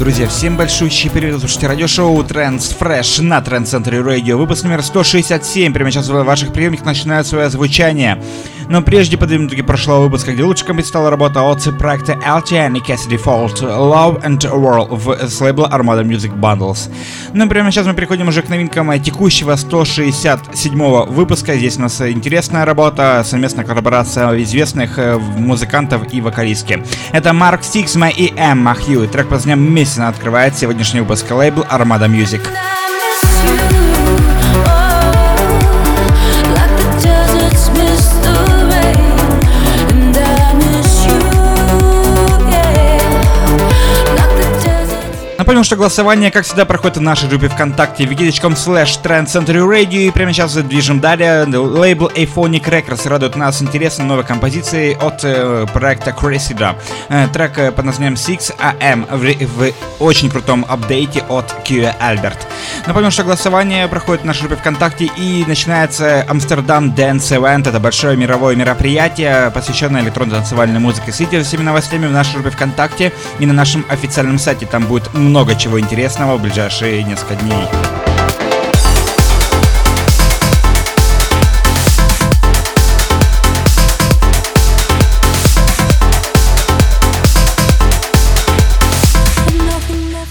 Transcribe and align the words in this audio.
Друзья, 0.00 0.26
всем 0.28 0.56
большущий 0.56 1.10
привет, 1.10 1.40
слушайте 1.40 1.66
радиошоу 1.66 2.22
Trends 2.22 2.74
Fresh 2.80 3.20
на 3.20 3.38
Trend 3.40 3.64
Center 3.64 4.02
Radio. 4.02 4.36
Выпуск 4.36 4.64
номер 4.64 4.82
167. 4.82 5.74
Прямо 5.74 5.90
сейчас 5.90 6.08
в 6.08 6.24
ваших 6.24 6.54
приемниках 6.54 6.86
начинает 6.86 7.26
свое 7.26 7.50
звучание. 7.50 8.18
Но 8.70 8.82
прежде 8.82 9.18
подведем 9.18 9.48
итоги 9.48 9.62
прошлого 9.62 10.04
выпуска, 10.04 10.32
где 10.32 10.42
композицией 10.42 10.84
стала 10.84 11.10
работа 11.10 11.42
от 11.42 11.76
проекта 11.76 12.12
LTN 12.12 12.78
и 12.78 12.80
Cassidy 12.80 13.20
Fault 13.20 13.60
Love 13.62 14.22
and 14.22 14.38
World 14.38 14.94
в, 14.94 15.28
с 15.28 15.40
лейбла 15.40 15.68
Armada 15.72 16.04
Music 16.04 16.32
Bundles. 16.38 16.88
Ну 17.34 17.48
прямо 17.48 17.72
сейчас 17.72 17.88
мы 17.88 17.94
переходим 17.94 18.28
уже 18.28 18.42
к 18.42 18.48
новинкам 18.48 18.96
текущего 19.02 19.56
167 19.56 21.04
выпуска. 21.06 21.56
Здесь 21.56 21.78
у 21.78 21.80
нас 21.80 22.00
интересная 22.00 22.64
работа, 22.64 23.22
совместная 23.24 23.64
коллаборация 23.64 24.40
известных 24.42 25.00
э, 25.00 25.18
музыкантов 25.18 26.02
и 26.14 26.20
вокалистки. 26.20 26.84
Это 27.10 27.32
Марк 27.32 27.64
Стиксма 27.64 28.08
и 28.08 28.32
Эмма 28.36 28.76
Хью. 28.76 29.08
Трек 29.08 29.24
под 29.24 29.44
названием 29.44 29.76
«Missing» 29.76 30.08
открывает 30.08 30.56
сегодняшний 30.56 31.00
выпуск 31.00 31.28
лейбл 31.32 31.62
Armada 31.62 32.08
Music. 32.08 32.42
Напомню, 45.50 45.64
что 45.64 45.74
голосование, 45.74 46.30
как 46.30 46.44
всегда, 46.44 46.64
проходит 46.64 46.98
в 46.98 47.00
нашей 47.00 47.28
группе 47.28 47.48
ВКонтакте 47.48 48.04
wiki.com 48.04 48.52
slash 48.52 49.02
Radio. 49.02 50.06
И 50.06 50.10
прямо 50.12 50.32
сейчас 50.32 50.54
движем 50.54 51.00
далее. 51.00 51.42
Лейбл 51.44 52.06
Aphonic 52.06 52.66
Records 52.66 53.08
радует 53.08 53.34
нас 53.34 53.60
интересной 53.60 54.04
новой 54.04 54.22
композицией 54.22 54.94
от 54.94 55.24
э, 55.24 55.66
проекта 55.74 56.12
Cressida. 56.12 56.76
Э, 57.08 57.26
трек 57.32 57.58
э, 57.58 57.72
под 57.72 57.84
названием 57.84 58.14
6AM 58.14 59.08
в, 59.10 59.46
в 59.48 59.74
очень 59.98 60.30
крутом 60.30 60.64
апдейте 60.68 61.24
от 61.28 61.52
Q 61.66 61.92
Albert. 62.00 62.38
Напомню, 62.86 63.10
что 63.10 63.24
голосование 63.24 63.88
проходит 63.88 64.22
в 64.22 64.26
нашей 64.26 64.42
группе 64.42 64.54
ВКонтакте 64.54 65.06
и 65.16 65.44
начинается 65.48 66.24
Амстердам 66.28 66.94
Dance 66.94 67.36
Event. 67.36 67.68
Это 67.68 67.80
большое 67.80 68.16
мировое 68.16 68.54
мероприятие, 68.54 69.50
посвященное 69.50 70.02
электронной 70.02 70.36
танцевальной 70.36 70.78
музыке. 70.78 71.10
Следите 71.10 71.40
за 71.40 71.48
всеми 71.48 71.62
новостями 71.62 72.06
в 72.06 72.12
нашей 72.12 72.34
группе 72.34 72.50
ВКонтакте 72.50 73.12
и 73.40 73.46
на 73.46 73.52
нашем 73.52 73.84
официальном 73.88 74.38
сайте. 74.38 74.66
Там 74.66 74.84
будет 74.84 75.12
много 75.12 75.39
много 75.40 75.54
чего 75.54 75.80
интересного 75.80 76.36
в 76.36 76.42
ближайшие 76.42 77.02
несколько 77.02 77.34
дней. 77.34 78.09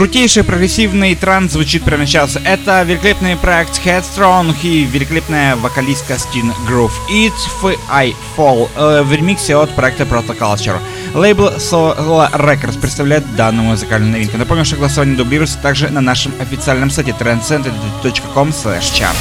Крутейший 0.00 0.44
прогрессивный 0.44 1.14
транс 1.14 1.52
звучит 1.52 1.82
прямо 1.82 2.06
сейчас. 2.06 2.38
Это 2.42 2.82
великолепный 2.84 3.36
проект 3.36 3.78
Headstrong 3.84 4.54
и 4.62 4.84
великолепная 4.84 5.56
вокалистка 5.56 6.14
Skin 6.14 6.50
Groove. 6.66 6.92
If 7.10 7.78
I 7.90 8.14
Fall 8.34 8.70
э, 8.76 9.02
в 9.02 9.12
ремиксе 9.12 9.56
от 9.56 9.68
проекта 9.76 10.04
Protoculture. 10.04 10.78
Лейбл 11.12 11.48
Solo 11.58 12.32
Records 12.32 12.80
представляет 12.80 13.36
данную 13.36 13.68
музыкальную 13.68 14.10
новинку. 14.10 14.38
Напомню, 14.38 14.64
что 14.64 14.76
голосование 14.76 15.18
дублируется 15.18 15.58
также 15.58 15.90
на 15.90 16.00
нашем 16.00 16.32
официальном 16.40 16.88
сайте 16.88 17.10
trendcenter.com 17.10 18.48
chart. 18.48 19.16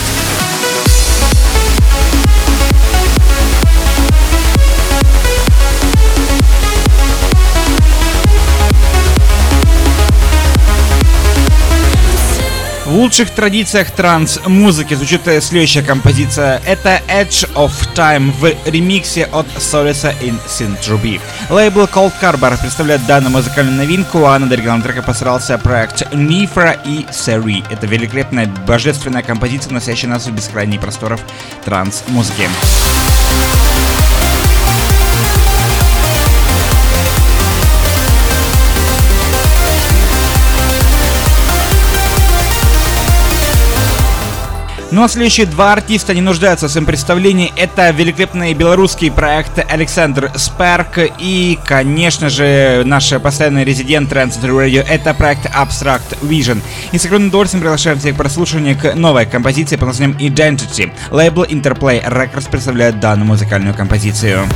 В 12.90 12.94
лучших 12.94 13.30
традициях 13.30 13.92
транс-музыки 13.92 14.96
звучит 14.96 15.22
следующая 15.42 15.84
композиция. 15.84 16.60
Это 16.66 17.00
Edge 17.08 17.48
of 17.54 17.72
Time 17.94 18.32
в 18.32 18.68
ремиксе 18.68 19.26
от 19.26 19.46
Solisa 19.58 20.12
in 20.22 20.40
Sintruby. 20.48 21.22
Лейбл 21.52 21.84
Cold 21.84 22.14
Carbar 22.20 22.60
представляет 22.60 23.06
данную 23.06 23.32
музыкальную 23.32 23.78
новинку, 23.78 24.26
а 24.26 24.40
над 24.40 24.52
оригиналом 24.52 24.82
трека 24.82 25.04
постарался 25.04 25.60
проект 25.60 26.12
Нифра 26.16 26.72
и 26.84 27.06
Сери. 27.12 27.64
Это 27.70 27.86
великолепная 27.86 28.48
божественная 28.66 29.22
композиция, 29.22 29.72
носящая 29.72 30.10
нас 30.10 30.26
в 30.26 30.32
бескрайние 30.32 30.80
просторов 30.80 31.22
транс-музыки. 31.66 32.50
Ну 44.92 45.04
а 45.04 45.08
следующие 45.08 45.46
два 45.46 45.74
артиста 45.74 46.16
не 46.16 46.22
нуждаются 46.22 46.68
в 46.68 46.72
своем 46.72 46.88
представлении. 46.88 47.54
Это 47.56 47.92
великолепный 47.92 48.54
белорусский 48.56 49.12
проект 49.12 49.64
Александр 49.72 50.32
Сперк 50.36 50.98
и, 51.20 51.60
конечно 51.64 52.30
же, 52.30 52.82
наш 52.86 53.12
постоянный 53.22 53.64
резидент 53.64 54.12
Trans 54.12 54.42
Radio. 54.42 54.84
Это 54.88 55.14
проект 55.14 55.46
Abstract 55.46 56.20
Vision. 56.24 56.60
И 56.92 56.98
с 56.98 57.06
огромным 57.06 57.30
удовольствием 57.30 57.62
приглашаем 57.62 58.00
всех 58.00 58.16
к 58.16 58.18
прослушиванию 58.18 58.76
к 58.76 58.96
новой 58.96 59.28
композиции 59.28 59.76
под 59.76 59.90
названием 59.90 60.18
Identity. 60.18 60.92
Лейбл 61.12 61.44
Interplay 61.44 62.04
Records 62.04 62.50
представляет 62.50 63.00
данную 63.00 63.28
музыкальную 63.28 63.76
композицию. 63.76 64.48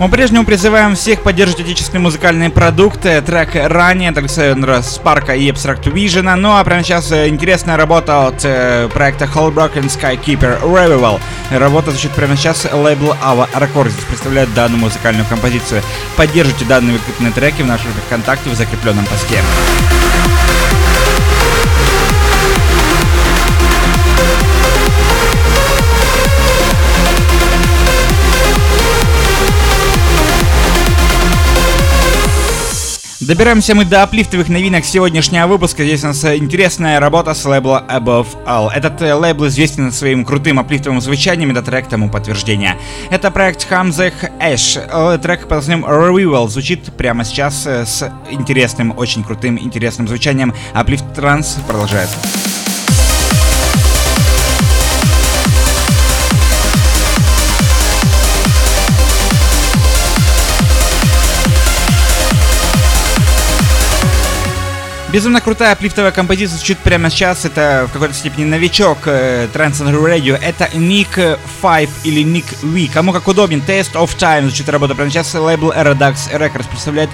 Мы 0.00 0.08
по-прежнему 0.08 0.44
призываем 0.44 0.96
всех 0.96 1.22
поддерживать 1.22 1.66
отечественные 1.66 2.02
музыкальные 2.02 2.50
продукты. 2.50 3.20
Трек 3.20 3.50
ранее 3.54 4.10
от 4.10 4.18
Александра 4.18 4.82
Спарка 4.82 5.36
и 5.36 5.48
Abstract 5.48 5.84
Vision. 5.84 6.34
Ну 6.34 6.56
а 6.56 6.64
прямо 6.64 6.82
сейчас 6.82 7.12
э, 7.12 7.28
интересная 7.28 7.76
работа 7.76 8.26
от 8.26 8.44
э, 8.44 8.88
проекта 8.92 9.26
Holbroken 9.26 9.84
Skykeeper 9.84 10.62
Revival. 10.62 11.20
Работа 11.50 11.92
звучит 11.92 12.10
прямо 12.10 12.36
сейчас. 12.36 12.66
Лейбл 12.72 13.12
Ava 13.22 13.48
Records 13.52 13.94
представляет 14.08 14.52
данную 14.52 14.80
музыкальную 14.80 15.26
композицию. 15.26 15.80
Поддержите 16.16 16.64
данные 16.64 16.94
выкупленные 16.94 17.32
треки 17.32 17.62
в 17.62 17.66
нашем 17.66 17.92
ВКонтакте 18.08 18.50
в 18.50 18.54
закрепленном 18.56 19.04
посте. 19.06 19.38
Добираемся 33.26 33.74
мы 33.74 33.86
до 33.86 34.02
аплифтовых 34.02 34.50
новинок 34.50 34.84
сегодняшнего 34.84 35.46
выпуска. 35.46 35.82
Здесь 35.82 36.04
у 36.04 36.08
нас 36.08 36.22
интересная 36.24 37.00
работа 37.00 37.32
с 37.32 37.42
лейбла 37.46 37.82
Above 37.88 38.26
All. 38.46 38.70
Этот 38.70 39.00
э, 39.00 39.14
лейбл 39.14 39.46
известен 39.46 39.92
своим 39.92 40.26
крутым 40.26 40.58
аплифтовым 40.58 41.00
звучанием, 41.00 41.50
это 41.50 41.62
трек 41.62 41.88
тому 41.88 42.10
подтверждение. 42.10 42.76
Это 43.08 43.30
проект 43.30 43.66
Hamzeh 43.70 44.12
Ash. 44.40 44.76
Э, 44.76 45.18
трек 45.18 45.42
под 45.42 45.52
названием 45.52 45.86
Revival 45.86 46.48
звучит 46.48 46.92
прямо 46.98 47.24
сейчас 47.24 47.66
э, 47.66 47.86
с 47.86 48.12
интересным, 48.30 48.92
очень 48.98 49.24
крутым, 49.24 49.58
интересным 49.58 50.06
звучанием. 50.06 50.52
Аплифт 50.74 51.14
транс 51.14 51.56
продолжается. 51.66 52.18
Безумно 65.14 65.40
крутая 65.40 65.70
аплифтовая 65.74 66.10
композиция 66.10 66.56
звучит 66.56 66.78
прямо 66.78 67.08
сейчас. 67.08 67.44
Это 67.44 67.86
в 67.88 67.92
какой-то 67.92 68.14
степени 68.14 68.46
новичок 68.46 68.98
э, 69.04 69.46
Trans 69.54 69.80
Radio. 69.84 70.36
Это 70.36 70.64
Nick 70.74 71.38
5 71.62 71.88
или 72.02 72.24
Nick 72.24 72.46
V. 72.62 72.92
Кому 72.92 73.12
как 73.12 73.28
удобен. 73.28 73.62
Taste 73.64 73.92
of 73.92 74.16
Time 74.16 74.42
звучит 74.48 74.68
работа 74.68 74.96
прямо 74.96 75.12
сейчас. 75.12 75.32
Лейбл 75.32 75.70
Redux 75.70 76.32
Records 76.32 76.68
представляет 76.68 77.10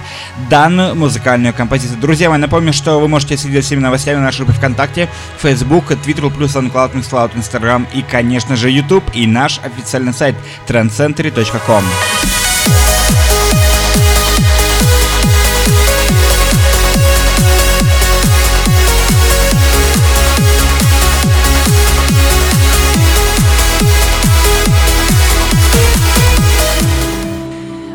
данную 0.49 0.95
музыкальную 0.95 1.53
композицию. 1.53 1.99
Друзья 1.99 2.31
мои, 2.31 2.39
напомню, 2.39 2.73
что 2.73 2.99
вы 2.99 3.07
можете 3.07 3.37
следить 3.37 3.57
за 3.57 3.67
всеми 3.67 3.81
новостями 3.81 4.17
на 4.17 4.23
нашей 4.23 4.45
группе 4.45 4.53
ВКонтакте, 4.53 5.07
Facebook, 5.39 5.91
Twitter, 5.91 6.23
SoundCloud, 6.23 6.93
MixCloud, 6.93 7.35
Instagram 7.35 7.85
и, 7.93 8.01
конечно 8.01 8.55
же, 8.55 8.71
YouTube 8.71 9.03
и 9.13 9.27
наш 9.27 9.59
официальный 9.59 10.15
сайт 10.15 10.35
trendcentury.com. 10.67 11.83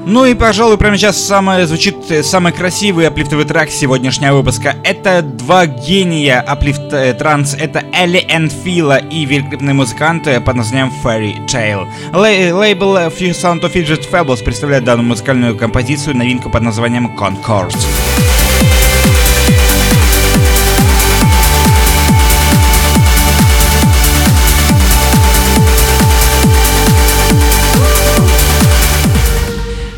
Ну 0.08 0.24
и, 0.24 0.34
пожалуй, 0.34 0.78
прямо 0.78 0.96
сейчас 0.96 1.20
самое, 1.20 1.66
звучит 1.66 1.96
самый 2.22 2.52
красивый 2.52 3.08
аплифтовый 3.08 3.44
трек 3.44 3.70
сегодняшнего 3.70 4.36
выпуска. 4.36 4.76
Это 4.84 5.20
два 5.20 5.66
гения 5.66 6.40
аплифт 6.40 6.92
э, 6.92 7.12
транс. 7.12 7.54
Это 7.58 7.82
Элли 7.92 8.24
Энфила 8.28 8.98
и 8.98 9.24
великолепные 9.24 9.74
музыканты 9.74 10.40
под 10.40 10.54
названием 10.54 10.92
Fairy 11.02 11.44
Tale. 11.48 11.88
Лей 12.12 12.52
лейбл 12.52 12.96
Sound 12.96 13.62
of 13.62 13.72
Fidget 13.72 14.08
Fables 14.08 14.44
представляет 14.44 14.84
данную 14.84 15.08
музыкальную 15.08 15.58
композицию, 15.58 16.16
новинку 16.16 16.50
под 16.50 16.62
названием 16.62 17.10
Concord. 17.18 17.74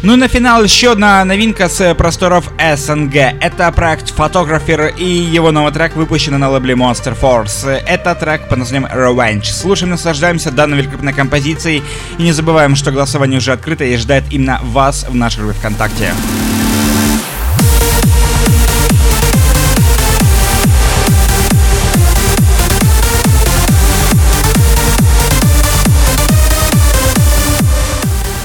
Ну 0.08 0.14
и 0.14 0.16
на 0.16 0.26
финал 0.26 0.64
еще 0.64 0.92
одна 0.92 1.22
новинка 1.26 1.68
с 1.68 1.94
просторов 1.94 2.50
СНГ. 2.58 3.14
Это 3.42 3.70
проект 3.72 4.10
Photographer 4.16 4.90
и 4.96 5.04
его 5.04 5.50
новый 5.50 5.70
трек 5.70 5.96
выпущен 5.96 6.38
на 6.38 6.48
лейбле 6.48 6.72
Monster 6.72 7.14
Force. 7.14 7.68
Это 7.68 8.14
трек 8.14 8.48
под 8.48 8.60
названием 8.60 8.90
Revenge. 8.90 9.44
Слушаем, 9.44 9.90
наслаждаемся 9.90 10.50
данной 10.50 10.78
великолепной 10.78 11.12
композицией 11.12 11.82
и 12.16 12.22
не 12.22 12.32
забываем, 12.32 12.74
что 12.74 12.90
голосование 12.90 13.36
уже 13.36 13.52
открыто 13.52 13.84
и 13.84 13.98
ждает 13.98 14.24
именно 14.30 14.58
вас 14.62 15.04
в 15.06 15.14
нашей 15.14 15.40
группе 15.40 15.58
ВКонтакте. 15.58 16.14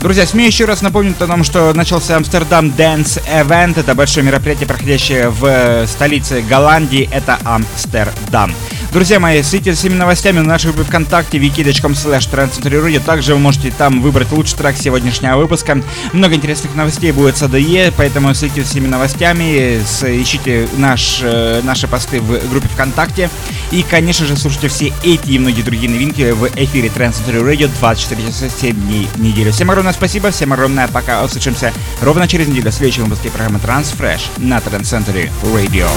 Друзья, 0.04 0.26
смею 0.26 0.48
еще 0.48 0.66
раз 0.66 0.82
напомнить 0.82 1.16
о 1.22 1.28
том, 1.28 1.46
что 1.46 1.72
начался 1.72 2.18
Амстердам 2.18 2.74
Dance 2.78 3.24
Event. 3.26 3.80
Это 3.80 3.96
большое 3.96 4.26
мероприятие, 4.26 4.68
проходящее 4.68 5.30
в 5.30 5.88
столице 5.88 6.42
Голландии. 6.42 7.10
Это 7.10 7.40
Амстердам. 7.46 8.54
Друзья 8.94 9.20
мои, 9.20 9.42
следите 9.42 9.72
за 9.72 9.80
всеми 9.80 9.96
новостями 9.96 10.38
на 10.38 10.50
нашей 10.50 10.72
группе 10.72 10.84
ВКонтакте 10.84 11.40
wiki.com 11.40 11.94
slash 11.94 13.00
Также 13.00 13.34
вы 13.34 13.40
можете 13.40 13.72
там 13.76 14.04
выбрать 14.04 14.32
лучший 14.32 14.56
трек 14.56 14.78
сегодняшнего 14.78 15.36
выпуска. 15.38 15.82
Много 16.12 16.36
интересных 16.36 16.76
новостей 16.76 17.12
будет 17.12 17.36
с 17.36 17.42
АДЕ, 17.42 17.92
поэтому 17.98 18.32
следите 18.36 18.62
за 18.62 18.68
всеми 18.70 18.86
новостями, 18.86 19.80
ищите 20.22 20.70
наш, 20.78 21.22
э, 21.24 21.62
наши 21.64 21.88
посты 21.88 22.22
в 22.22 22.48
группе 22.52 22.68
ВКонтакте. 22.68 23.32
И, 23.72 23.82
конечно 23.82 24.28
же, 24.28 24.38
слушайте 24.38 24.68
все 24.68 24.94
эти 25.04 25.32
и 25.32 25.40
многие 25.40 25.64
другие 25.64 25.90
новинки 25.90 26.30
в 26.30 26.46
эфире 26.56 26.90
Trend 26.90 27.14
Century 27.14 27.42
Radio 27.44 27.72
24 27.80 28.28
часа 28.28 28.48
7 28.48 28.76
дней 28.76 29.10
в 29.16 29.20
неделю. 29.20 29.52
Всем 29.52 29.72
огромное 29.72 29.94
спасибо, 29.94 30.30
всем 30.30 30.54
огромное 30.54 30.88
пока. 30.88 31.24
Услышимся 31.24 31.74
ровно 32.00 32.28
через 32.28 32.48
неделю 32.48 32.70
в 32.70 32.76
следующем 32.76 33.06
выпуске 33.06 33.32
программы 33.32 33.58
Transfresh 33.58 34.22
на 34.38 34.60
Trend 34.60 34.82
Century 34.82 35.32
Radio. 35.42 35.88